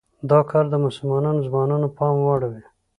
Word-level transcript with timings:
دا 0.29 0.39
کار 0.49 0.65
د 0.69 0.75
مسلمانو 0.85 1.43
ځوانانو 1.47 1.87
پام 1.97 2.15
واړوي. 2.21 2.63